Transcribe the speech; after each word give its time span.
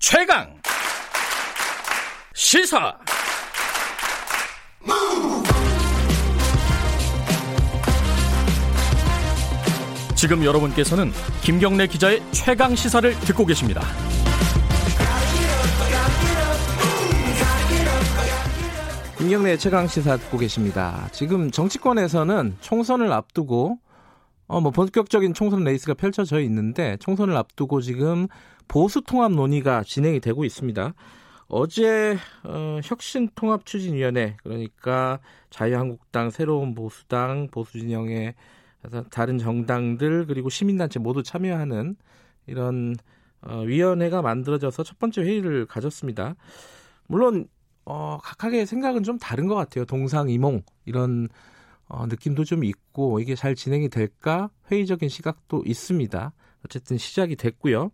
최강 0.00 0.54
시사 2.32 2.96
지금 10.14 10.44
여러분께서는 10.44 11.10
김경래 11.42 11.88
기자의 11.88 12.22
최강 12.30 12.76
시사를 12.76 13.12
듣고 13.22 13.44
계십니다. 13.44 13.82
김경래 19.18 19.56
최강 19.56 19.88
시사 19.88 20.16
듣고 20.16 20.38
계십니다. 20.38 21.08
지금 21.10 21.50
정치권에서는 21.50 22.58
총선을 22.60 23.12
앞두고 23.12 23.80
어 24.48 24.60
뭐 24.60 24.70
본격적인 24.70 25.34
총선 25.34 25.62
레이스가 25.62 25.94
펼쳐져 25.94 26.40
있는데 26.40 26.96
총선을 27.00 27.36
앞두고 27.36 27.80
지금 27.82 28.26
보수 28.66 29.02
통합 29.02 29.32
논의가 29.32 29.82
진행이 29.84 30.20
되고 30.20 30.44
있습니다. 30.44 30.94
어제 31.48 32.16
어, 32.44 32.80
혁신통합추진위원회 32.82 34.36
그러니까 34.42 35.20
자유한국당, 35.50 36.30
새로운 36.30 36.74
보수당, 36.74 37.48
보수진영의 37.50 38.34
다른 39.10 39.38
정당들 39.38 40.26
그리고 40.26 40.48
시민단체 40.48 40.98
모두 40.98 41.22
참여하는 41.22 41.96
이런 42.46 42.96
어, 43.42 43.60
위원회가 43.60 44.22
만들어져서 44.22 44.82
첫 44.82 44.98
번째 44.98 45.22
회의를 45.22 45.66
가졌습니다. 45.66 46.36
물론 47.06 47.48
어, 47.84 48.18
각각의 48.22 48.66
생각은 48.66 49.02
좀 49.02 49.18
다른 49.18 49.46
것 49.46 49.54
같아요. 49.54 49.84
동상이몽 49.84 50.62
이런 50.84 51.28
어, 51.88 52.06
느낌도 52.06 52.44
좀 52.44 52.64
있고 52.64 53.20
이게 53.20 53.34
잘 53.34 53.54
진행이 53.54 53.88
될까 53.88 54.50
회의적인 54.70 55.08
시각도 55.08 55.62
있습니다. 55.64 56.32
어쨌든 56.64 56.98
시작이 56.98 57.36
됐고요. 57.36 57.90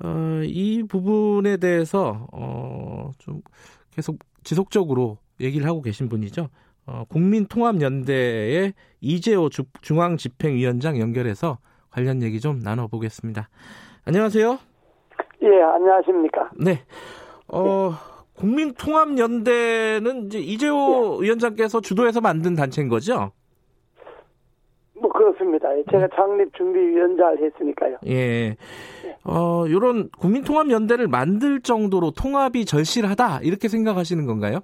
어, 0.00 0.40
이 0.44 0.82
부분에 0.88 1.56
대해서 1.56 2.28
어, 2.32 3.10
좀 3.18 3.42
계속 3.90 4.18
지속적으로 4.42 5.18
얘기를 5.40 5.66
하고 5.66 5.82
계신 5.82 6.08
분이죠. 6.08 6.48
어, 6.86 7.04
국민통합연대의 7.08 8.72
이재호 9.00 9.50
주, 9.50 9.64
중앙집행위원장 9.82 10.98
연결해서 10.98 11.58
관련 11.90 12.22
얘기 12.22 12.40
좀 12.40 12.60
나눠보겠습니다. 12.60 13.48
안녕하세요. 14.04 14.58
예, 15.42 15.62
안녕하십니까. 15.62 16.50
네. 16.58 16.82
어, 17.48 17.92
국민통합연대는 18.38 20.26
이제 20.26 20.38
이재호 20.38 21.18
예. 21.20 21.24
위원장께서 21.24 21.80
주도해서 21.80 22.20
만든 22.20 22.54
단체인 22.54 22.88
거죠? 22.88 23.32
뭐 24.94 25.10
그렇습니다. 25.12 25.68
제가 25.90 26.08
창립 26.14 26.54
준비 26.54 26.78
위원장을 26.78 27.38
했으니까요. 27.42 27.98
예. 28.06 28.56
어, 29.24 29.64
요런 29.68 30.10
국민통합연대를 30.18 31.08
만들 31.08 31.60
정도로 31.60 32.12
통합이 32.12 32.64
절실하다 32.64 33.40
이렇게 33.42 33.68
생각하시는 33.68 34.26
건가요? 34.26 34.60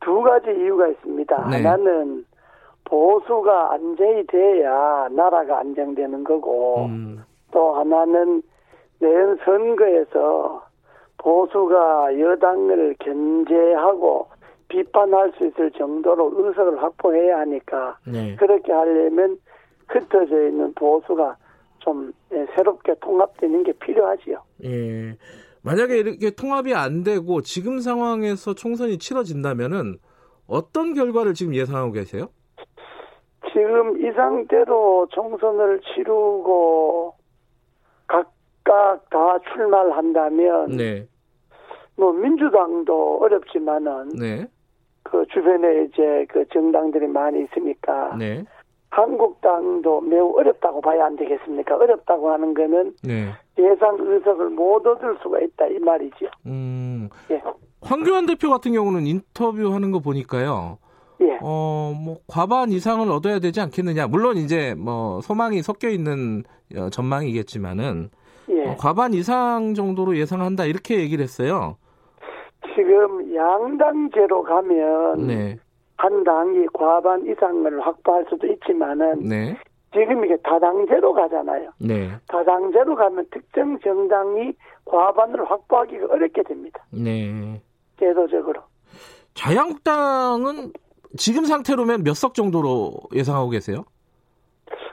두 0.00 0.20
가지 0.20 0.50
이유가 0.50 0.88
있습니다. 0.88 1.48
네. 1.48 1.62
하나는 1.62 2.24
보수가 2.84 3.72
안정이 3.72 4.26
돼야 4.26 5.08
나라가 5.10 5.60
안정되는 5.60 6.24
거고 6.24 6.86
음. 6.86 7.24
또 7.50 7.74
하나는 7.74 8.42
내년 8.98 9.38
선거에서 9.44 10.63
보수가 11.24 12.20
여당을 12.20 12.96
견제하고 13.00 14.28
비판할 14.68 15.32
수 15.38 15.46
있을 15.46 15.70
정도로 15.72 16.32
의석을 16.36 16.82
확보해야 16.82 17.38
하니까 17.40 17.98
네. 18.06 18.36
그렇게 18.36 18.70
하려면 18.70 19.38
흩어져 19.88 20.46
있는 20.46 20.74
보수가 20.74 21.36
좀 21.78 22.12
예, 22.32 22.46
새롭게 22.54 22.94
통합되는 23.00 23.62
게 23.64 23.72
필요하지요. 23.72 24.42
예. 24.64 25.16
만약에 25.62 25.96
이렇게 25.96 26.30
통합이 26.30 26.74
안 26.74 27.02
되고 27.02 27.40
지금 27.40 27.78
상황에서 27.78 28.54
총선이 28.54 28.98
치러진다면은 28.98 29.96
어떤 30.46 30.92
결과를 30.92 31.32
지금 31.32 31.54
예상하고 31.54 31.92
계세요? 31.92 32.28
지금 33.50 33.98
이 34.04 34.12
상태로 34.12 35.08
총선을 35.10 35.80
치르고 35.80 37.14
각각 38.06 39.08
다 39.08 39.38
출마를 39.54 39.96
한다면 39.96 40.76
네. 40.76 41.06
뭐 41.96 42.12
민주당도 42.12 43.18
어렵지만은 43.22 44.08
네. 44.18 44.46
그 45.02 45.24
주변에 45.32 45.84
이제 45.84 46.26
그 46.28 46.44
정당들이 46.52 47.06
많이 47.06 47.44
있으니까 47.44 48.16
네. 48.16 48.44
한국당도 48.90 50.00
매우 50.02 50.34
어렵다고 50.36 50.80
봐야 50.80 51.06
안 51.06 51.16
되겠습니까? 51.16 51.76
어렵다고 51.76 52.30
하는 52.30 52.54
거는 52.54 52.94
네. 53.02 53.32
예상 53.58 53.96
의석을 53.98 54.50
못 54.50 54.86
얻을 54.86 55.18
수가 55.22 55.40
있다 55.40 55.66
이 55.66 55.78
말이죠. 55.78 56.26
음. 56.46 57.08
예. 57.30 57.42
황교안 57.80 58.26
대표 58.26 58.50
같은 58.50 58.72
경우는 58.72 59.06
인터뷰하는 59.06 59.90
거 59.90 59.98
보니까요. 59.98 60.78
예. 61.20 61.38
어, 61.42 61.92
뭐 61.96 62.18
과반 62.26 62.70
이상을 62.70 63.08
얻어야 63.10 63.40
되지 63.40 63.60
않겠느냐. 63.60 64.06
물론 64.06 64.36
이제 64.36 64.74
뭐 64.74 65.20
소망이 65.20 65.62
섞여 65.62 65.88
있는 65.88 66.44
어, 66.76 66.88
전망이겠지만은 66.90 68.10
예. 68.50 68.68
어, 68.68 68.76
과반 68.78 69.12
이상 69.12 69.74
정도로 69.74 70.16
예상한다 70.16 70.66
이렇게 70.66 71.00
얘기를 71.00 71.22
했어요. 71.22 71.76
지금 72.74 73.34
양당제로 73.34 74.42
가면 74.42 75.26
네. 75.26 75.56
한 75.96 76.24
당이 76.24 76.66
과반 76.72 77.24
이상을 77.26 77.80
확보할 77.86 78.26
수도 78.28 78.46
있지만은 78.46 79.20
네. 79.20 79.56
지금 79.92 80.24
이게 80.24 80.36
다당제로 80.38 81.12
가잖아요. 81.12 81.70
네. 81.78 82.10
다당제로 82.28 82.96
가면 82.96 83.26
특정 83.30 83.78
정당이 83.78 84.52
과반을 84.84 85.48
확보하기가 85.48 86.06
어렵게 86.12 86.42
됩니다. 86.42 86.84
네. 86.90 87.60
제도적으로. 87.98 88.60
자유한국당은 89.34 90.72
지금 91.16 91.44
상태로면 91.44 92.02
몇 92.02 92.14
석 92.14 92.34
정도로 92.34 92.92
예상하고 93.12 93.50
계세요? 93.50 93.84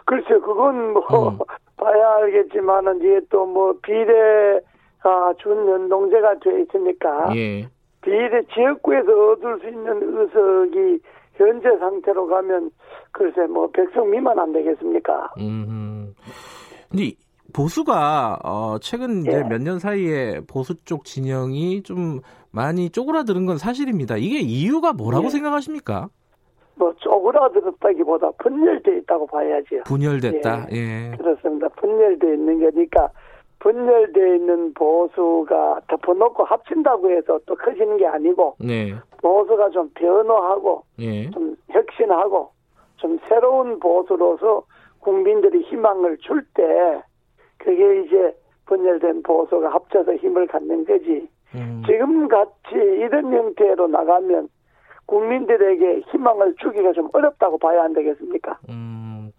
글쎄, 0.06 0.30
그건 0.44 0.94
뭐 0.94 1.30
음. 1.30 1.40
봐야 1.78 2.16
알겠지만은 2.18 2.98
이제 3.00 3.22
또뭐 3.32 3.74
비례 3.82 4.60
아, 5.04 5.34
준연동제가 5.42 6.40
돼 6.40 6.62
있으니까 6.62 7.36
예. 7.36 7.68
비례 8.02 8.42
지역구에서 8.54 9.32
얻을 9.32 9.60
수 9.60 9.68
있는 9.68 10.20
의석이 10.20 11.00
현재 11.36 11.70
상태로 11.80 12.28
가면 12.28 12.72
글쎄 13.12 13.46
뭐 13.48 13.70
백석 13.72 14.08
미만 14.10 14.38
안 14.38 14.52
되겠습니까? 14.54 15.34
음. 15.40 16.14
근데 16.90 17.12
보수가 17.54 18.40
어 18.44 18.78
최근 18.80 19.22
이제 19.22 19.38
예. 19.38 19.44
몇년 19.44 19.80
사이에 19.80 20.42
보수 20.48 20.76
쪽 20.86 21.06
진영이 21.06 21.84
좀 21.84 22.22
많이 22.52 22.90
쪼그라드는 22.90 23.46
건 23.46 23.58
사실입니다. 23.58 24.18
이게 24.18 24.40
이유가 24.40 24.94
뭐라고 24.94 25.26
예. 25.26 25.30
생각하십니까? 25.30 26.10
뭐 26.76 26.94
쪼그라들었다기보다 26.98 28.32
분열돼 28.40 28.98
있다고 29.00 29.28
봐야죠. 29.28 29.84
분열됐다. 29.86 30.68
예. 30.72 31.12
예. 31.12 31.18
그렇습니다. 31.18 31.68
분열돼 31.70 32.34
있는 32.34 32.60
거니까 32.60 33.10
분열되어 33.62 34.36
있는 34.36 34.74
보수가 34.74 35.82
덮어놓고 35.88 36.44
합친다고 36.44 37.12
해서 37.12 37.40
또 37.46 37.56
커지는 37.56 37.98
게 37.98 38.08
아니고 38.08 38.56
네. 38.60 38.94
보수가 39.22 39.70
좀 39.70 39.90
변화하고 39.94 40.84
네. 40.98 41.30
좀 41.30 41.56
혁신하고 41.70 42.52
좀 42.98 43.20
새로운 43.28 43.80
보수로서 43.80 44.64
국민들이 45.00 45.62
희망을 45.62 46.18
줄 46.18 46.44
때 46.54 47.02
그게 47.58 48.02
이제 48.02 48.36
분열된 48.66 49.22
보수가 49.22 49.70
합쳐서 49.70 50.16
힘을 50.16 50.48
갖는 50.48 50.86
거지. 50.86 51.30
음. 51.54 51.84
지금 51.86 52.28
같이 52.28 52.74
이런 52.74 53.32
형태로 53.32 53.88
나가면 53.88 54.50
국민들에게 55.06 56.02
희망을 56.12 56.56
주기가 56.60 56.94
좀 56.94 57.10
어렵다고 57.14 57.60
봐야 57.60 57.84
안 57.84 57.94
되겠습니까? 57.94 58.58
음. 58.70 59.32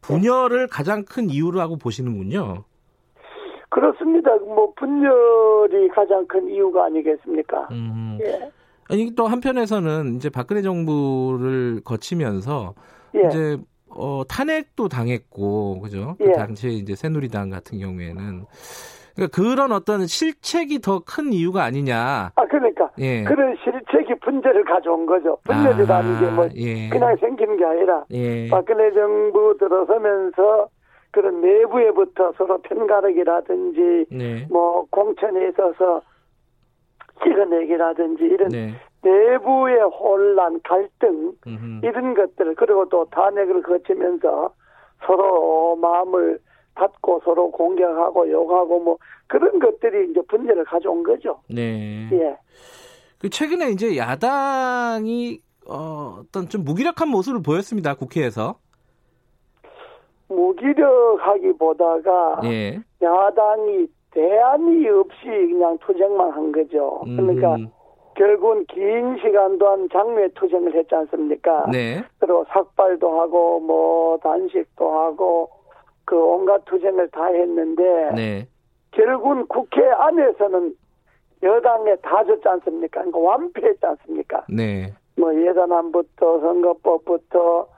분열을 0.00 0.66
가장 0.68 1.04
큰 1.04 1.28
이유라고 1.30 1.76
보시는군요. 1.76 2.64
그렇습니다. 3.70 4.34
뭐 4.36 4.72
분열이 4.76 5.88
가장 5.94 6.26
큰 6.26 6.48
이유가 6.48 6.86
아니겠습니까? 6.86 7.68
음. 7.70 8.18
예. 8.22 8.50
아니 8.90 9.14
또 9.14 9.26
한편에서는 9.26 10.16
이제 10.16 10.30
박근혜 10.30 10.62
정부를 10.62 11.82
거치면서 11.84 12.74
예. 13.14 13.26
이제 13.28 13.56
어, 13.90 14.22
탄핵도 14.28 14.88
당했고 14.88 15.80
그죠? 15.80 16.16
그 16.18 16.28
예. 16.28 16.32
당시에 16.32 16.70
이제 16.70 16.94
새누리당 16.94 17.50
같은 17.50 17.78
경우에는 17.78 18.44
그러니까 19.14 19.34
그런 19.42 19.72
어떤 19.72 20.06
실책이 20.06 20.80
더 20.80 21.00
큰 21.00 21.32
이유가 21.32 21.64
아니냐. 21.64 22.32
아 22.34 22.46
그러니까 22.46 22.90
예. 22.98 23.24
그런 23.24 23.56
실책이 23.64 24.14
분열을 24.20 24.64
가져온 24.64 25.04
거죠. 25.06 25.36
분열이라는 25.44 26.20
게뭐 26.20 26.48
예. 26.56 26.88
그냥 26.88 27.16
생기는 27.20 27.56
게 27.56 27.64
아니라 27.64 28.04
예. 28.12 28.48
박근혜 28.48 28.90
정부 28.92 29.56
들어서면서 29.58 30.68
그런 31.10 31.40
내부에부터 31.40 32.32
서로 32.36 32.58
편가르기라든지 32.58 34.06
네. 34.10 34.46
뭐 34.50 34.86
공천에 34.90 35.48
있어서 35.48 36.02
찍어내기라든지 37.24 38.24
이런 38.24 38.48
네. 38.48 38.74
내부의 39.02 39.80
혼란, 39.82 40.60
갈등 40.62 41.32
음흠. 41.46 41.80
이런 41.82 42.14
것들 42.14 42.54
그리고 42.54 42.88
또 42.88 43.06
탄핵을 43.10 43.62
거치면서 43.62 44.52
서로 45.06 45.76
마음을 45.76 46.38
받고 46.74 47.22
서로 47.24 47.50
공격하고 47.50 48.30
욕하고 48.30 48.80
뭐 48.80 48.98
그런 49.26 49.58
것들이 49.58 50.10
이제 50.10 50.20
분열을 50.28 50.64
가져온 50.64 51.02
거죠. 51.02 51.40
네. 51.48 52.08
예. 52.12 52.36
그 53.18 53.28
최근에 53.28 53.70
이제 53.70 53.96
야당이 53.96 55.40
어, 55.68 56.20
어떤 56.20 56.48
좀 56.48 56.64
무기력한 56.64 57.08
모습을 57.08 57.42
보였습니다. 57.42 57.94
국회에서. 57.94 58.58
무기력하기보다가 60.28 62.10
예. 62.44 62.80
야당이 63.02 63.88
대안이 64.10 64.88
없이 64.88 65.24
그냥 65.26 65.78
투쟁만 65.78 66.30
한 66.30 66.52
거죠. 66.52 67.00
그러니까 67.04 67.56
음. 67.56 67.68
결국은 68.14 68.64
긴 68.66 69.16
시간 69.18 69.58
동안 69.58 69.88
장외 69.92 70.28
투쟁을 70.34 70.74
했지 70.74 70.94
않습니까? 70.94 71.66
네. 71.70 72.02
그리고 72.18 72.44
삭발도 72.48 73.20
하고 73.20 73.60
뭐 73.60 74.18
단식도 74.18 74.90
하고 74.90 75.50
그 76.04 76.16
온갖 76.16 76.64
투쟁을 76.64 77.08
다 77.10 77.26
했는데 77.26 78.10
네. 78.14 78.48
결국은 78.90 79.46
국회 79.46 79.86
안에서는 79.88 80.74
여당에 81.42 81.94
다 81.96 82.24
졌지 82.24 82.48
않습니까? 82.48 83.02
그러니까 83.02 83.18
완패했지 83.18 83.86
않습니까? 83.86 84.44
네. 84.48 84.92
뭐 85.16 85.32
예산안부터 85.34 86.40
선거법부터 86.40 87.68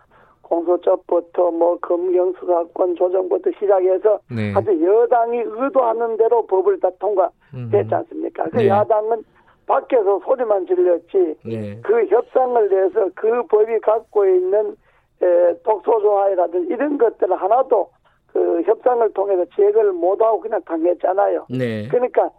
공소장부터 0.50 1.50
뭐 1.52 1.78
검경수사권 1.78 2.96
조정부터 2.96 3.50
시작해서 3.58 4.18
네. 4.30 4.52
아주 4.54 4.70
여당이 4.84 5.42
의도하는 5.46 6.16
대로 6.16 6.44
법을 6.46 6.80
다 6.80 6.90
통과했지 6.98 7.94
않습니까? 7.94 8.44
그 8.50 8.56
네. 8.56 8.68
야당은 8.68 9.22
밖에서 9.66 10.20
소리만 10.24 10.66
질렸지 10.66 11.36
네. 11.46 11.78
그 11.82 12.04
협상을 12.06 12.68
내서 12.68 13.08
그 13.14 13.46
법이 13.46 13.78
갖고 13.80 14.26
있는 14.26 14.76
에, 15.22 15.54
독소조항이라든지 15.62 16.74
이런 16.74 16.98
것들 16.98 17.32
하나도 17.32 17.88
그 18.32 18.62
협상을 18.62 19.12
통해서 19.12 19.44
제거를 19.54 19.92
못하고 19.92 20.40
그냥 20.40 20.60
당했잖아요. 20.64 21.46
네. 21.50 21.86
그러니까 21.88 22.30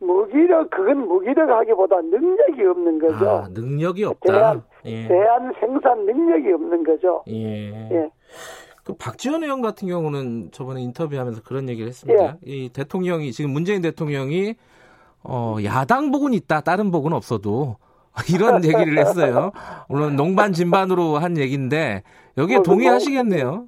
무기력 0.00 0.70
그건 0.70 1.08
무기력하기보다 1.08 2.00
능력이 2.02 2.64
없는 2.64 2.98
거죠. 2.98 3.28
아, 3.28 3.48
능력이 3.52 4.04
없다. 4.04 4.32
대한, 4.32 4.62
예. 4.84 5.08
대한 5.08 5.52
생산 5.58 6.06
능력이 6.06 6.52
없는 6.52 6.84
거죠. 6.84 7.24
예. 7.28 7.90
예. 7.90 8.10
그 8.84 8.94
박지원 8.94 9.42
의원 9.42 9.60
같은 9.60 9.88
경우는 9.88 10.50
저번에 10.52 10.80
인터뷰하면서 10.82 11.42
그런 11.42 11.68
얘기를 11.68 11.88
했습니다. 11.88 12.24
예. 12.24 12.36
이 12.46 12.68
대통령이 12.68 13.32
지금 13.32 13.50
문재인 13.50 13.82
대통령이 13.82 14.54
어, 15.24 15.56
야당 15.64 16.10
복은 16.10 16.32
있다, 16.32 16.60
다른 16.60 16.90
복은 16.90 17.12
없어도 17.12 17.76
이런 18.32 18.62
얘기를 18.64 18.98
했어요. 18.98 19.52
물론 19.88 20.16
농반 20.16 20.52
진반으로 20.52 21.18
한 21.18 21.36
얘기인데 21.36 22.02
여기에 22.36 22.58
뭐, 22.58 22.62
동의하시겠네요. 22.62 23.66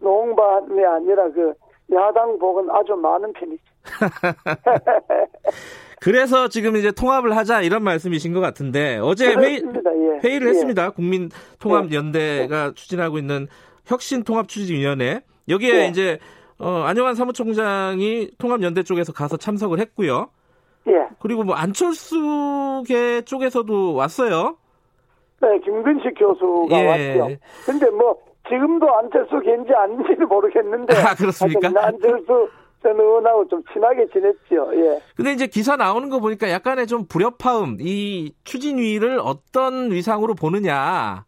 농반이 0.00 0.84
아니라 0.84 1.30
그 1.32 1.54
야당 1.92 2.38
복은 2.38 2.70
아주 2.70 2.94
많은 2.94 3.32
편이죠. 3.32 3.62
그래서 6.00 6.48
지금 6.48 6.76
이제 6.76 6.90
통합을 6.90 7.36
하자 7.36 7.62
이런 7.62 7.84
말씀이신 7.84 8.32
것 8.32 8.40
같은데 8.40 8.98
어제 8.98 9.34
회의, 9.34 9.62
예. 9.62 10.26
회의를 10.26 10.48
예. 10.48 10.50
했습니다. 10.50 10.90
국민통합연대가 10.90 12.66
예. 12.66 12.74
추진하고 12.74 13.18
있는 13.18 13.46
혁신통합추진위원회 13.86 15.22
여기에 15.48 15.74
예. 15.74 15.86
이제 15.86 16.18
어, 16.58 16.82
안영환 16.86 17.14
사무총장이 17.14 18.30
통합연대 18.38 18.82
쪽에서 18.82 19.12
가서 19.12 19.36
참석을 19.36 19.78
했고요. 19.80 20.30
예. 20.88 21.08
그리고 21.20 21.44
뭐 21.44 21.54
안철수계 21.54 23.22
쪽에서도 23.22 23.94
왔어요. 23.94 24.56
네, 25.40 25.58
김근식 25.64 26.14
교수가 26.16 26.80
예. 26.80 26.86
왔죠. 26.86 27.36
근데 27.66 27.90
뭐 27.90 28.16
지금도 28.48 28.86
안철수 28.96 29.40
겐지 29.40 29.72
아닌지는 29.72 30.28
모르겠는데. 30.28 30.96
아, 30.96 31.14
그렇습니까? 31.14 31.68
안철수 31.76 32.48
전 32.82 32.98
의원하고 32.98 33.46
좀 33.48 33.62
친하게 33.72 34.06
지냈죠. 34.12 34.70
예. 34.74 35.00
근데 35.14 35.32
이제 35.32 35.46
기사 35.46 35.76
나오는 35.76 36.08
거 36.10 36.18
보니까 36.18 36.50
약간의 36.50 36.88
좀 36.88 37.06
불협화음, 37.06 37.76
이 37.80 38.34
추진위를 38.44 39.20
어떤 39.22 39.92
위상으로 39.92 40.34
보느냐. 40.34 41.24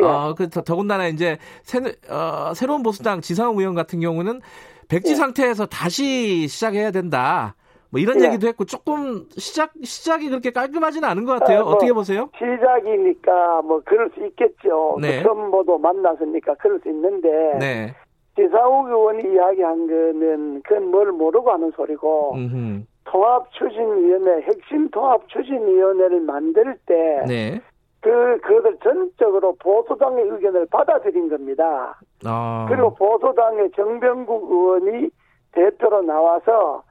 예. 0.00 0.02
어, 0.02 0.34
그, 0.36 0.48
더군다나 0.48 1.06
이제 1.06 1.38
새, 1.62 1.78
어, 2.08 2.52
새로운 2.54 2.82
보수당 2.82 3.20
지상욱 3.20 3.58
의원 3.58 3.74
같은 3.74 4.00
경우는 4.00 4.40
백지 4.88 5.12
예. 5.12 5.14
상태에서 5.14 5.66
다시 5.66 6.48
시작해야 6.48 6.90
된다. 6.90 7.54
뭐 7.94 8.00
이런 8.00 8.20
예. 8.20 8.26
얘기도 8.26 8.48
했고 8.48 8.64
조금 8.64 9.24
시작 9.36 9.70
시작이 9.80 10.28
그렇게 10.28 10.50
깔끔하지는 10.50 11.08
않은 11.08 11.24
것 11.24 11.38
같아요. 11.38 11.60
아, 11.60 11.62
뭐 11.62 11.72
어떻게 11.74 11.92
보세요? 11.92 12.28
시작이니까 12.36 13.62
뭐 13.62 13.80
그럴 13.84 14.10
수 14.10 14.26
있겠죠. 14.26 14.98
네. 15.00 15.22
처음 15.22 15.48
모도 15.52 15.78
만났으니까 15.78 16.54
그럴 16.54 16.80
수 16.80 16.88
있는데 16.88 17.28
네. 17.60 17.94
지사욱 18.34 18.88
의원이 18.88 19.32
이야기한 19.32 19.86
거는 19.86 20.62
그건 20.62 20.90
뭘 20.90 21.12
모르고 21.12 21.52
하는 21.52 21.70
소리고 21.76 22.34
음흠. 22.34 22.82
통합추진위원회 23.04 24.42
핵심 24.42 24.90
통합추진위원회를 24.90 26.20
만들 26.22 26.76
때 26.86 27.22
네. 27.28 27.60
그, 28.00 28.40
그것을 28.42 28.76
전적으로 28.82 29.54
보수당의 29.60 30.24
의견을 30.30 30.66
받아들인 30.66 31.28
겁니다. 31.28 31.96
아. 32.24 32.66
그리고 32.68 32.92
보수당의 32.94 33.70
정병국 33.76 34.50
의원이 34.50 35.10
대표로 35.52 36.02
나와서 36.02 36.82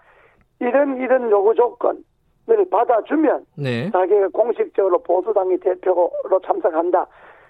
이런 0.68 0.98
이런 0.98 1.30
요구 1.30 1.54
조건을 1.56 2.69
받아주면 2.71 3.45
네. 3.57 3.92
자기가 3.92 4.30
공식적으로 4.30 5.00
보수당의 5.00 5.60
대표로 5.60 6.12
참석한다. 6.45 7.07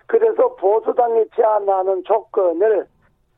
그래서 0.08 0.56
보수당이 0.56 1.26
제안하는 1.36 2.04
조건을 2.04 2.86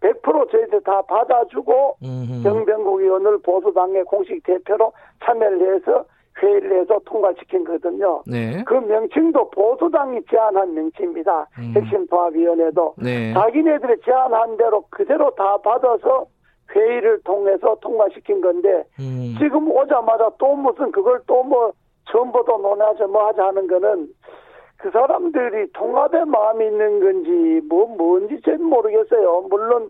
100% 0.01 0.51
저희들 0.51 0.81
다 0.81 1.01
받아주고 1.04 1.98
정병국 2.44 3.01
의원을 3.01 3.39
보수당의 3.39 4.04
공식 4.04 4.44
대표로 4.44 4.92
참여를 5.24 5.75
해서 5.75 6.06
회의를 6.42 6.81
해서 6.81 7.00
통과시킨 7.06 7.63
거거든요. 7.63 8.22
네. 8.27 8.63
그 8.66 8.74
명칭도 8.74 9.51
보수당이 9.51 10.19
제안한 10.30 10.74
명칭입니다. 10.74 11.48
음. 11.60 11.74
핵심통합위원회도 11.75 12.95
네. 12.98 13.33
자기네들이 13.33 14.01
제안한 14.04 14.57
대로 14.57 14.83
그대로 14.89 15.33
다 15.36 15.57
받아서 15.57 16.25
회의를 16.74 17.22
통해서 17.24 17.76
통과시킨 17.82 18.42
건데 18.42 18.84
음. 19.00 19.36
지금 19.40 19.70
오자마자 19.72 20.30
또 20.38 20.56
무슨 20.56 20.92
그걸 20.92 21.20
또뭐 21.28 21.72
처음부터 22.12 22.58
논하자 22.58 23.08
뭐 23.08 23.28
하자 23.28 23.46
하는 23.48 23.68
거는 23.68 24.08
그 24.78 24.92
사람들이 24.92 25.72
통합의 25.74 26.26
마음이 26.26 26.66
있는 26.66 27.00
건지 27.00 27.66
뭐 27.68 27.88
뭔지 27.88 28.40
잘 28.44 28.58
모르겠어요. 28.58 29.46
물론 29.50 29.90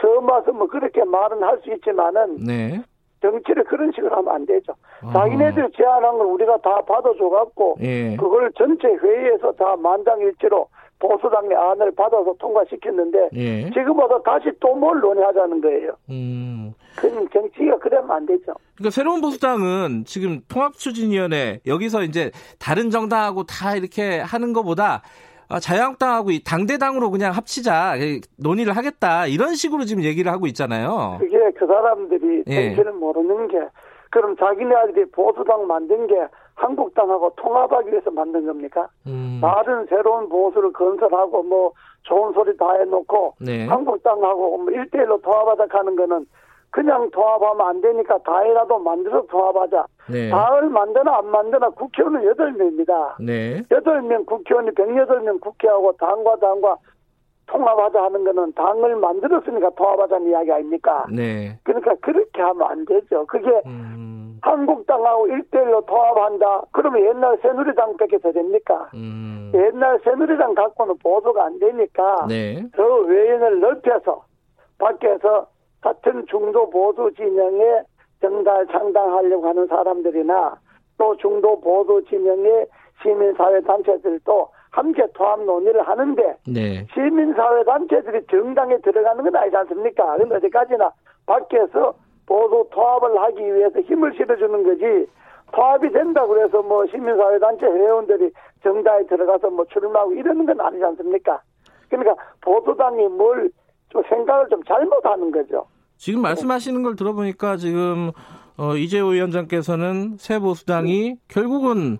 처음 0.00 0.28
와서 0.28 0.52
뭐 0.52 0.66
그렇게 0.66 1.04
말은 1.04 1.42
할 1.42 1.60
수 1.62 1.72
있지만은 1.72 2.36
네. 2.46 2.82
정치를 3.20 3.64
그런 3.64 3.90
식으로 3.92 4.14
하면 4.16 4.32
안 4.32 4.46
되죠. 4.46 4.72
어. 5.02 5.10
자기네들 5.12 5.70
제안한 5.76 6.18
걸 6.18 6.26
우리가 6.26 6.58
다 6.58 6.80
받아줘 6.82 7.28
갖고 7.28 7.76
예. 7.80 8.14
그걸 8.16 8.52
전체 8.52 8.86
회의에서 8.88 9.50
다 9.52 9.74
만장일치로 9.76 10.68
보수당의 11.00 11.54
안을 11.56 11.92
받아서 11.94 12.34
통과시켰는데 12.38 13.28
예. 13.34 13.70
지금 13.70 13.98
와서 13.98 14.20
다시 14.22 14.50
또 14.60 14.74
뭘 14.74 15.00
논의하자는 15.00 15.60
거예요. 15.60 15.92
음. 16.10 16.72
그럼 16.96 17.28
정치가 17.30 17.76
그러면 17.78 18.10
안 18.10 18.26
되죠. 18.26 18.52
그러니까 18.76 18.90
새로운 18.90 19.20
보수당은 19.20 20.04
지금 20.06 20.40
통합추진위원회 20.48 21.60
여기서 21.66 22.02
이제 22.02 22.30
다른 22.58 22.90
정당하고 22.90 23.44
다 23.44 23.74
이렇게 23.76 24.20
하는 24.20 24.52
것보다 24.52 25.02
아, 25.48 25.58
자유한국당하고 25.60 26.30
당대당으로 26.44 27.10
그냥 27.10 27.32
합치자 27.32 27.94
논의를 28.36 28.76
하겠다 28.76 29.26
이런 29.26 29.54
식으로 29.54 29.84
지금 29.84 30.04
얘기를 30.04 30.30
하고 30.30 30.46
있잖아요. 30.46 31.16
그게 31.20 31.38
그 31.56 31.66
사람들이 31.66 32.44
예. 32.48 32.66
정치를 32.74 32.92
모르는 32.92 33.48
게 33.48 33.58
그럼 34.10 34.36
자기네들이 34.36 35.10
보수당 35.10 35.66
만든 35.66 36.06
게 36.06 36.14
한국당하고 36.58 37.32
통합하기 37.36 37.90
위해서 37.90 38.10
만든 38.10 38.46
겁니까? 38.46 38.88
음. 39.06 39.38
다른 39.40 39.86
새로운 39.86 40.28
보수를 40.28 40.72
건설하고 40.72 41.42
뭐 41.44 41.72
좋은 42.02 42.32
소리 42.32 42.56
다 42.56 42.72
해놓고 42.74 43.34
네. 43.40 43.66
한국당하고 43.66 44.58
뭐 44.58 44.66
1대1로 44.66 45.22
통합하자 45.22 45.66
하는 45.70 45.96
거는 45.96 46.26
그냥 46.70 47.10
통합하면 47.10 47.66
안 47.66 47.80
되니까 47.80 48.18
다이라도 48.18 48.78
만들어서 48.78 49.26
통합하자. 49.28 49.86
네. 50.10 50.30
당을 50.30 50.68
만드나 50.68 51.18
안 51.18 51.26
만드나 51.30 51.70
국회의원은 51.70 52.34
8명입니다. 52.34 53.14
네. 53.20 53.62
8명 53.70 54.26
국회의원이 54.26 54.70
108명 54.72 55.40
국회하고 55.40 55.92
당과 55.92 56.36
당과 56.36 56.76
통합하자 57.46 58.02
하는 58.02 58.24
거는 58.24 58.52
당을 58.52 58.96
만들었으니까 58.96 59.70
통합하자는 59.70 60.28
이야기 60.28 60.52
아닙니까? 60.52 61.06
네. 61.10 61.58
그러니까 61.62 61.94
그렇게 62.02 62.42
하면 62.42 62.62
안 62.68 62.84
되죠. 62.84 63.24
그게 63.26 63.48
음. 63.64 64.27
한국당하고 64.42 65.26
1대1로 65.26 65.86
통합한다. 65.86 66.62
그러면 66.72 67.04
옛날 67.04 67.38
새누리당 67.42 67.96
뺏겨서 67.96 68.32
됩니까? 68.32 68.88
음. 68.94 69.52
옛날 69.54 69.98
새누리당 70.04 70.54
갖고는 70.54 70.98
보도가 70.98 71.44
안 71.44 71.58
되니까 71.58 72.26
네. 72.28 72.62
그 72.72 72.82
외연을 73.06 73.60
넓혀서 73.60 74.24
밖에서 74.78 75.46
같은 75.80 76.26
중도 76.26 76.68
보수 76.70 77.10
진영에 77.16 77.82
정달 78.20 78.66
창당하려고 78.66 79.46
하는 79.46 79.66
사람들이나 79.66 80.56
또 80.98 81.16
중도 81.16 81.60
보수 81.60 82.02
진영의 82.08 82.66
시민사회 83.02 83.60
단체들도 83.60 84.48
함께 84.70 85.06
통합 85.14 85.40
논의를 85.42 85.82
하는데 85.82 86.36
네. 86.46 86.86
시민사회 86.92 87.64
단체들이 87.64 88.26
정당에 88.30 88.76
들어가는 88.78 89.24
건 89.24 89.36
아니지 89.36 89.56
않습니까? 89.56 90.16
그럼 90.16 90.32
어디까지나 90.32 90.90
밖에서 91.26 91.94
보수 92.28 92.68
통합을 92.70 93.18
하기 93.22 93.42
위해서 93.42 93.80
힘을 93.80 94.12
실어주는 94.14 94.62
거지 94.62 95.10
통합이 95.52 95.90
된다고 95.90 96.38
해서 96.38 96.60
뭐 96.62 96.86
시민사회단체 96.86 97.64
회원들이 97.64 98.30
정당에 98.62 99.06
들어가서 99.06 99.48
뭐 99.50 99.64
출마하고 99.72 100.12
이러는 100.12 100.44
건 100.44 100.60
아니지 100.60 100.84
않습니까? 100.84 101.40
그러니까 101.88 102.14
보수당이 102.42 103.08
뭘 103.08 103.50
좀 103.90 104.02
생각을 104.08 104.46
좀 104.50 104.62
잘못하는 104.64 105.30
거죠. 105.30 105.64
지금 105.96 106.22
말씀하시는 106.22 106.82
걸 106.82 106.94
들어보니까 106.94 107.56
지금 107.56 108.12
어, 108.58 108.76
이재호 108.76 109.08
위원장께서는 109.08 110.16
새 110.18 110.38
보수당이 110.38 111.16
결국은 111.28 111.98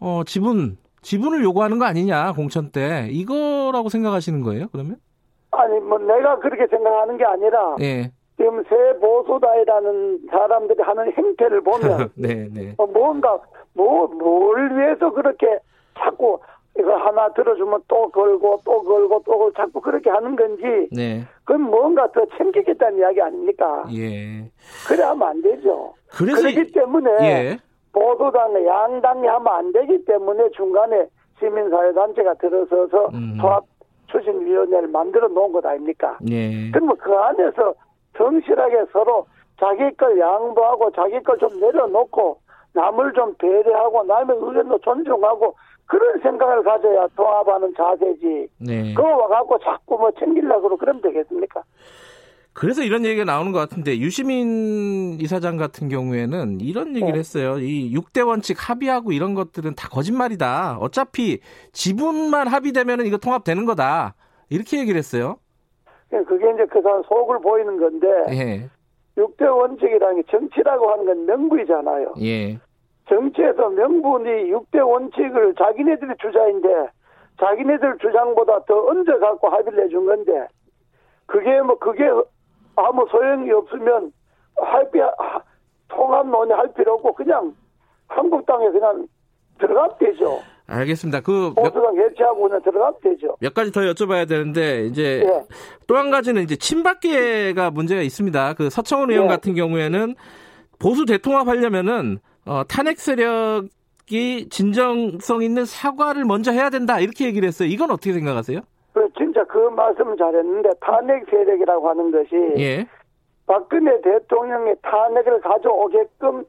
어, 0.00 0.22
지분 0.26 0.76
지분을 1.02 1.44
요구하는 1.44 1.78
거 1.78 1.84
아니냐 1.84 2.32
공천 2.32 2.70
때 2.72 3.08
이거라고 3.10 3.88
생각하시는 3.88 4.42
거예요? 4.42 4.66
그러면? 4.72 4.96
아니 5.52 5.78
뭐 5.80 5.98
내가 5.98 6.38
그렇게 6.40 6.66
생각하는 6.66 7.16
게 7.16 7.24
아니라 7.24 7.76
예. 7.80 8.10
지금 8.40 8.64
새 8.70 8.98
보수다이라는 8.98 10.20
사람들이 10.30 10.80
하는 10.80 11.12
행태를 11.12 11.60
보면 11.60 12.10
네, 12.16 12.48
네. 12.54 12.74
어, 12.78 12.86
뭔가 12.86 13.38
뭐 13.74 14.06
뭘 14.06 14.78
위해서 14.78 15.12
그렇게 15.12 15.58
자꾸 15.98 16.38
이거 16.78 16.96
하나 16.96 17.28
들어주면 17.34 17.82
또 17.86 18.08
걸고 18.08 18.62
또 18.64 18.82
걸고 18.82 19.22
또 19.26 19.52
자꾸 19.52 19.78
그렇게 19.82 20.08
하는 20.08 20.36
건지 20.36 20.88
네. 20.90 21.22
그건 21.44 21.62
뭔가 21.62 22.10
더 22.12 22.24
챙기겠다는 22.38 22.98
이야기 22.98 23.20
아닙니까? 23.20 23.84
예. 23.94 24.50
그래 24.88 25.02
하면 25.02 25.28
안 25.28 25.42
되죠. 25.42 25.92
그래서 26.10 26.40
그렇기 26.40 26.72
때문에 26.72 27.10
예. 27.20 27.58
보수당의 27.92 28.66
양당이 28.66 29.26
하면 29.26 29.48
안 29.48 29.72
되기 29.72 30.02
때문에 30.06 30.48
중간에 30.56 31.06
시민사회단체가 31.40 32.34
들어서서 32.34 33.10
음. 33.12 33.36
통합 33.38 33.64
추진위원회를 34.06 34.88
만들어 34.88 35.28
놓은 35.28 35.52
것 35.52 35.66
아닙니까? 35.66 36.16
예. 36.30 36.70
그러면 36.70 36.96
그 36.96 37.12
안에서 37.12 37.74
성실하게 38.16 38.86
서로 38.92 39.26
자기 39.58 39.94
걸 39.96 40.18
양보하고 40.18 40.90
자기 40.92 41.20
걸 41.22 41.38
좀 41.38 41.60
내려놓고 41.60 42.38
남을 42.72 43.12
좀 43.14 43.34
배려하고 43.36 44.04
남의 44.04 44.36
의견도 44.40 44.78
존중하고 44.78 45.54
그런 45.86 46.20
생각을 46.20 46.62
가져야 46.62 47.08
통합하는 47.16 47.74
자세지. 47.76 48.48
네. 48.58 48.94
그거 48.94 49.08
와갖고 49.08 49.58
자꾸 49.58 49.98
뭐 49.98 50.10
챙기려고 50.18 50.62
그러 50.62 50.76
그러면 50.76 51.02
되겠습니까? 51.02 51.62
그래서 52.52 52.82
이런 52.82 53.04
얘기가 53.04 53.24
나오는 53.24 53.52
것 53.52 53.58
같은데 53.58 53.98
유시민 53.98 55.18
이사장 55.20 55.56
같은 55.56 55.88
경우에는 55.88 56.60
이런 56.60 56.88
얘기를 56.94 57.12
네. 57.12 57.18
했어요. 57.18 57.58
이 57.58 57.92
6대 57.94 58.26
원칙 58.26 58.56
합의하고 58.68 59.12
이런 59.12 59.34
것들은 59.34 59.74
다 59.74 59.88
거짓말이다. 59.88 60.78
어차피 60.80 61.40
지분만 61.72 62.48
합의되면 62.48 63.06
이거 63.06 63.16
통합되는 63.18 63.64
거다. 63.66 64.14
이렇게 64.48 64.78
얘기를 64.78 64.98
했어요. 64.98 65.38
예, 66.12 66.22
그게 66.24 66.50
이제 66.52 66.66
그 66.66 66.80
사람 66.82 67.02
속을 67.04 67.40
보이는 67.40 67.78
건데 67.78 68.08
예. 68.30 68.70
6대 69.16 69.42
원칙이라는 69.42 70.16
게 70.16 70.22
정치라고 70.30 70.90
하는 70.90 71.04
건 71.04 71.26
명부이잖아요. 71.26 72.14
예. 72.22 72.58
정치에서 73.08 73.68
명분이 73.70 74.50
6대 74.52 74.86
원칙을 74.86 75.54
자기네들이 75.56 76.14
주자인데 76.20 76.88
자기네들 77.38 77.98
주장보다 77.98 78.64
더 78.64 78.86
얹어 78.86 79.18
갖고 79.18 79.48
합의를 79.48 79.84
해준 79.84 80.06
건데 80.06 80.46
그게 81.26 81.60
뭐 81.62 81.78
그게 81.78 82.08
아무 82.76 83.06
소용이 83.10 83.50
없으면 83.50 84.12
할 84.56 84.90
피, 84.90 85.00
통합 85.88 86.26
논의할 86.26 86.72
필요 86.74 86.94
없고 86.94 87.14
그냥 87.14 87.54
한국당에 88.08 88.70
그냥 88.70 89.06
들어가면 89.58 89.96
되죠. 89.98 90.38
알겠습니다. 90.70 91.20
그 91.20 91.52
보수당 91.54 91.96
해체하고 91.96 92.42
그냥 92.42 92.62
들어가면 92.62 92.94
되죠. 93.02 93.36
몇 93.40 93.52
가지 93.52 93.72
더 93.72 93.80
여쭤봐야 93.80 94.28
되는데 94.28 94.86
이제 94.86 95.24
예. 95.26 95.42
또한 95.86 96.10
가지는 96.10 96.42
이제 96.42 96.56
친박계가 96.56 97.70
문제가 97.72 98.02
있습니다. 98.02 98.54
그 98.54 98.70
서청원 98.70 99.10
의원 99.10 99.24
예. 99.26 99.28
같은 99.28 99.54
경우에는 99.54 100.14
보수 100.78 101.04
대통합하려면은 101.06 102.18
어, 102.46 102.62
탄핵 102.68 102.98
세력이 102.98 104.48
진정성 104.48 105.42
있는 105.42 105.64
사과를 105.64 106.24
먼저 106.24 106.52
해야 106.52 106.70
된다 106.70 107.00
이렇게 107.00 107.26
얘기를 107.26 107.46
했어요. 107.46 107.68
이건 107.68 107.90
어떻게 107.90 108.12
생각하세요? 108.12 108.60
그 108.92 109.08
진짜 109.16 109.44
그 109.44 109.58
말씀 109.58 110.16
잘했는데 110.16 110.70
탄핵 110.80 111.26
세력이라고 111.28 111.88
하는 111.88 112.12
것이 112.12 112.30
예. 112.58 112.86
박근혜 113.46 114.00
대통령의 114.02 114.76
탄핵을 114.82 115.40
가져오게끔 115.40 116.44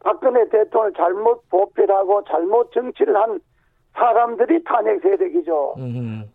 박근혜 0.00 0.46
대통령을 0.50 0.92
잘못 0.94 1.48
보필하고 1.48 2.24
잘못 2.24 2.70
정치를 2.72 3.16
한 3.16 3.40
사람들이 3.94 4.62
탄핵 4.64 5.00
세력이죠. 5.00 5.74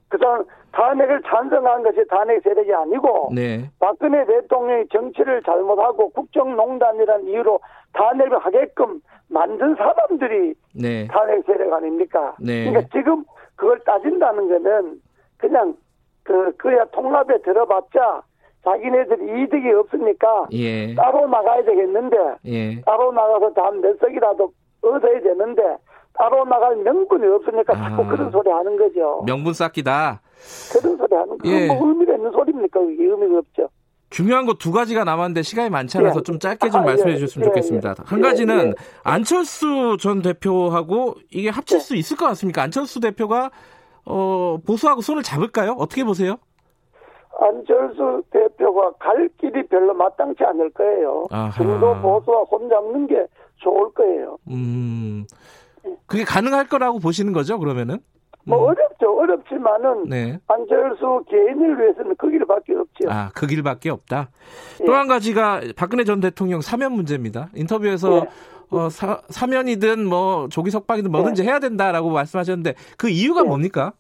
그 0.10 0.18
사람 0.18 0.44
탄핵을 0.72 1.22
찬성한 1.24 1.84
것이 1.84 2.06
탄핵 2.08 2.42
세력이 2.44 2.74
아니고 2.74 3.32
네. 3.34 3.70
박근혜 3.80 4.26
대통령이 4.26 4.88
정치를 4.90 5.42
잘못하고 5.44 6.10
국정농단이라는 6.10 7.28
이유로 7.28 7.60
탄핵을 7.94 8.38
하게끔 8.40 9.02
만든 9.28 9.76
사람들이 9.76 10.54
네. 10.74 11.08
탄핵 11.08 11.44
세력 11.46 11.74
아닙니까? 11.74 12.36
네. 12.40 12.70
그러니까 12.70 12.90
지금 12.94 13.24
그걸 13.56 13.80
따진다는 13.80 14.48
거는 14.48 15.02
그냥 15.38 15.76
그 16.24 16.56
그야 16.58 16.86
통합에 16.86 17.42
들어봤자 17.42 18.22
자기네들 18.64 19.44
이득이 19.44 19.72
없으니까 19.72 20.48
예. 20.52 20.94
따로 20.96 21.28
나가야 21.28 21.64
되겠는데 21.64 22.18
예. 22.46 22.82
따로 22.82 23.12
나가서 23.12 23.54
다몇 23.54 24.00
석이라도 24.00 24.52
얻어야 24.82 25.22
되는데 25.22 25.78
따로 26.14 26.44
나갈 26.46 26.76
명분이 26.78 27.26
없으니까 27.28 27.74
아. 27.78 27.90
자꾸 27.90 28.06
그런 28.08 28.32
소리 28.32 28.50
하는 28.50 28.78
거죠. 28.78 29.24
명분 29.26 29.54
쌓기다. 29.54 30.22
그런 30.74 30.98
소리 30.98 31.16
하는 31.16 31.38
거. 31.38 31.50
예. 31.50 31.68
뭐 31.68 31.88
의미가 31.88 32.16
있는 32.16 32.32
소리입니까? 32.32 32.80
그게 32.80 33.04
의미가 33.06 33.40
없죠. 33.40 33.70
중요한 34.10 34.46
거 34.48 34.54
두 34.54 34.72
가지가 34.72 35.04
남았는데 35.04 35.44
시간이 35.44 35.70
많지 35.70 35.98
않아서 36.00 36.20
예. 36.20 36.24
좀 36.24 36.40
짧게 36.40 36.70
좀 36.72 36.82
아, 36.82 36.86
말씀해 36.86 37.12
예. 37.14 37.18
주셨으면 37.18 37.46
예. 37.46 37.50
좋겠습니다. 37.50 37.96
한 38.06 38.22
가지는 38.22 38.70
예. 38.70 38.74
안철수 39.04 39.98
전 40.00 40.22
대표하고 40.22 41.16
이게 41.30 41.50
합칠 41.50 41.80
수 41.80 41.96
있을 41.96 42.18
것 42.18 42.26
같습니까? 42.26 42.64
안철수 42.64 43.00
대표가 43.00 43.52
어, 44.06 44.58
보수하고 44.66 45.02
손을 45.02 45.22
잡을까요? 45.24 45.74
어떻게 45.78 46.04
보세요? 46.04 46.38
안철수 47.40 48.24
대표가 48.32 48.92
갈 49.00 49.30
길이 49.40 49.66
별로 49.68 49.94
마땅치 49.94 50.44
않을 50.44 50.72
거예요. 50.72 51.28
중도 51.56 51.96
보수와 52.02 52.44
손 52.50 52.68
잡는 52.68 53.08
게 53.08 53.26
좋을 53.58 53.94
거예요. 53.94 54.38
음. 54.50 55.26
그게 56.06 56.24
가능할 56.24 56.68
거라고 56.68 57.00
보시는 57.00 57.34
거죠, 57.34 57.60
그러면은? 57.60 58.00
뭐 58.46 58.58
음. 58.58 58.64
어렵죠. 58.70 59.18
어렵지만은 59.20 60.10
네. 60.10 60.40
안철수 60.48 61.24
개인을 61.30 61.80
위해서는 61.80 62.16
그 62.18 62.30
길밖에 62.30 62.74
없죠. 62.74 63.10
아, 63.10 63.32
그 63.36 63.48
길밖에 63.48 63.90
없다. 63.90 64.30
예. 64.82 64.86
또한 64.86 65.08
가지가 65.08 65.62
박근혜 65.76 66.04
전 66.04 66.20
대통령 66.20 66.62
사면 66.62 66.94
문제입니다. 66.94 67.50
인터뷰에서 67.54 68.18
예. 68.18 68.28
어, 68.72 68.90
사, 68.90 69.22
사면이든 69.30 70.06
뭐 70.06 70.48
조기 70.50 70.72
석방이든 70.72 71.12
뭐든지 71.12 71.44
예. 71.44 71.48
해야 71.48 71.60
된다라고 71.60 72.10
말씀하셨는데 72.10 72.76
그 72.98 73.10
이유가 73.10 73.42
예. 73.42 73.46
뭡니까? 73.46 73.94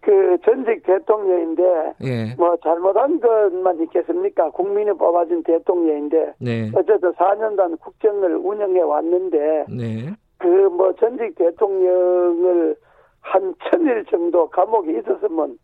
그 0.00 0.36
전직 0.44 0.82
대통령인데 0.84 1.62
예. 2.04 2.34
뭐 2.36 2.54
잘못한 2.62 3.18
것만 3.20 3.82
있겠습니까? 3.84 4.50
국민이 4.50 4.92
뽑아준 4.92 5.42
대통령인데 5.44 6.34
네. 6.38 6.70
어쨌든 6.74 7.12
4년간 7.14 7.80
국정을 7.80 8.36
운영해 8.36 8.82
왔는데 8.82 9.64
네. 9.70 10.14
그 10.44 10.68
뭐 10.68 10.92
전직 10.96 11.34
대통령을 11.36 12.76
한 13.20 13.54
천일 13.70 14.04
정도 14.10 14.48
감옥에 14.50 14.98
있었으면 14.98 15.58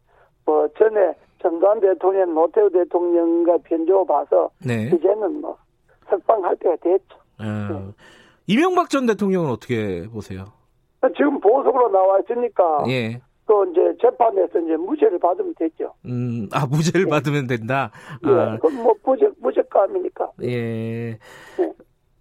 뭐 0.47 0.69
전에 0.79 1.13
정관 1.43 1.81
대통령, 1.81 2.35
노태우 2.35 2.71
대통령과 2.71 3.59
변조 3.65 4.05
봐서 4.07 4.51
네. 4.65 4.87
이제는 4.87 5.43
뭐 5.43 5.57
석방할 6.09 6.57
때가 6.57 6.77
됐죠. 6.77 7.19
아, 7.39 7.69
네. 7.71 7.93
이명박 8.47 8.89
전 8.89 9.05
대통령은 9.07 9.51
어떻게 9.51 10.09
보세요? 10.09 10.47
지금 11.17 11.39
보석으로 11.41 11.91
나와 11.91 12.19
있으니까 12.21 12.85
예. 12.89 13.21
또 13.47 13.65
이제 13.67 13.81
재판에서 14.01 14.59
이제 14.61 14.77
무죄를 14.77 15.19
받으면 15.19 15.55
되죠. 15.59 15.93
음, 16.07 16.49
아 16.53 16.67
무죄를 16.67 17.05
네. 17.05 17.11
받으면 17.11 17.47
된다. 17.47 17.91
예, 18.27 18.31
아. 18.31 18.57
그건 18.57 18.83
뭐 18.83 18.95
무죄 19.05 19.29
무죄감이니까. 19.39 20.31
예. 20.43 21.19
네. 21.59 21.73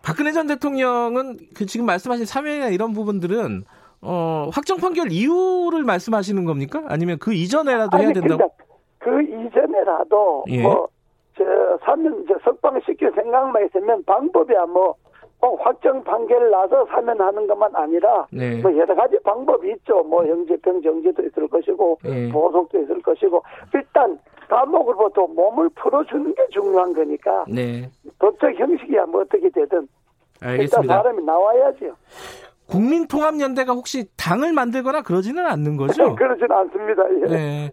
박근혜 0.03 0.31
전 0.31 0.47
대통령은 0.47 1.37
그 1.55 1.65
지금 1.65 1.85
말씀하신 1.85 2.25
사면이나 2.25 2.69
이런 2.69 2.93
부분들은 2.93 3.63
어, 4.01 4.49
확정 4.53 4.77
판결 4.77 5.11
이유를 5.11 5.83
말씀하시는 5.83 6.45
겁니까? 6.45 6.83
아니면 6.87 7.17
그 7.19 7.33
이전에라도 7.33 7.97
아니, 7.97 8.05
해야 8.05 8.13
된다고? 8.13 8.51
그 8.97 9.21
이전에라도 9.21 10.45
예. 10.49 10.61
뭐저 10.61 11.79
사면 11.83 12.25
저 12.27 12.35
석방 12.43 12.79
시킬 12.85 13.11
생각만 13.13 13.65
있으면 13.65 14.03
방법이야 14.05 14.65
뭐 14.67 14.95
어, 15.41 15.55
확정 15.55 16.03
판결 16.03 16.51
나서 16.51 16.85
사면하는 16.87 17.47
것만 17.47 17.73
아니라 17.73 18.27
네. 18.31 18.61
뭐 18.61 18.75
여러 18.75 18.93
가지 18.93 19.17
방법이 19.23 19.71
있죠. 19.71 20.03
뭐 20.03 20.25
형제병 20.25 20.81
정지도 20.81 21.23
있을 21.23 21.47
것이고 21.47 21.99
네. 22.03 22.29
보석도 22.29 22.81
있을 22.81 23.01
것이고 23.01 23.41
일단 23.73 24.19
감옥으로부터 24.49 25.27
몸을 25.27 25.69
풀어주는 25.69 26.33
게 26.35 26.47
중요한 26.49 26.93
거니까 26.93 27.45
네. 27.47 27.89
법적 28.19 28.53
형식이야 28.53 29.05
뭐 29.05 29.21
어떻게 29.21 29.49
되든 29.49 29.87
알겠습니다. 30.41 30.81
일단 30.81 30.87
사람이 30.87 31.23
나와야죠. 31.23 31.95
국민통합연대가 32.67 33.73
혹시 33.73 34.05
당을 34.15 34.53
만들거나 34.53 35.01
그러지는 35.01 35.45
않는 35.45 35.77
거죠? 35.77 36.13
그러지는 36.15 36.51
않습니다. 36.51 37.03
예. 37.21 37.27
네. 37.27 37.71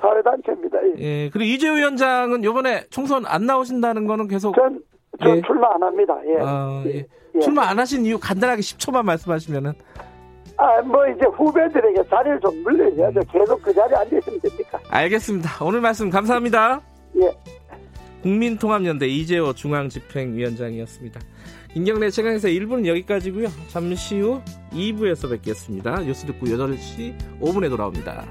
사회단체입니다. 0.00 0.78
예. 0.84 0.94
예. 0.98 1.30
그리고 1.30 1.44
이재호 1.44 1.74
위원장은 1.74 2.42
이번에 2.42 2.84
총선 2.90 3.24
안 3.26 3.46
나오신다는 3.46 4.06
거는 4.06 4.26
계속. 4.26 4.54
전, 4.54 4.82
전 5.20 5.36
예. 5.36 5.42
출마 5.42 5.74
안 5.74 5.82
합니다. 5.82 6.14
예. 6.26 6.36
아, 6.40 6.82
예. 6.86 7.06
예. 7.34 7.40
출마 7.40 7.68
안 7.68 7.78
하신 7.78 8.04
이유 8.06 8.18
간단하게 8.18 8.60
10초만 8.60 9.02
말씀하시면은. 9.04 9.72
아, 10.56 10.80
뭐 10.82 11.06
이제 11.08 11.26
후배들에게 11.26 12.08
자리를 12.08 12.40
좀 12.40 12.62
물려줘야죠. 12.62 13.20
음. 13.20 13.24
계속 13.32 13.62
그 13.62 13.72
자리에 13.74 13.96
앉아 13.96 14.16
있으면 14.18 14.40
됩니까? 14.40 14.78
알겠습니다. 14.88 15.64
오늘 15.64 15.80
말씀 15.80 16.10
감사합니다. 16.10 16.80
예. 17.22 17.30
국민통합연대 18.22 19.06
이재호 19.06 19.52
중앙집행위원장이었습니다. 19.54 21.20
김경래 21.72 22.10
최강에서 22.10 22.48
1부는 22.48 22.86
여기까지고요. 22.86 23.48
잠시 23.68 24.20
후 24.20 24.40
2부에서 24.72 25.30
뵙겠습니다. 25.30 26.02
뉴스 26.02 26.26
듣고 26.26 26.46
8시 26.46 27.40
5분에 27.40 27.68
돌아옵니다. 27.70 28.24